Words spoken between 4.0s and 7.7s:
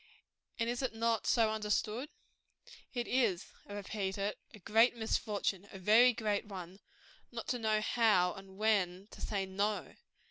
it a great misfortune a very great one not to